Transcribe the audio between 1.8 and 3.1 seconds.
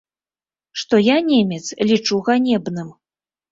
лічу ганебным.